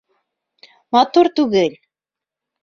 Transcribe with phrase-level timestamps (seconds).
[0.97, 1.77] Матур түгел!